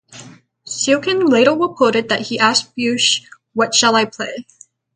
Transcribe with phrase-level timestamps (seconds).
[0.65, 3.21] Serkin later reported that he asked Busch,
[3.53, 4.47] What shall I play?